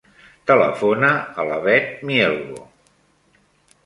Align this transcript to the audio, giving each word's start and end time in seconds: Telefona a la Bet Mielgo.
Telefona 0.51 1.11
a 1.43 1.45
la 1.49 1.59
Bet 1.65 1.91
Mielgo. 2.11 2.65